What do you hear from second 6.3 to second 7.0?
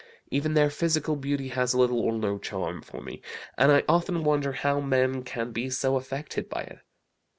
by it.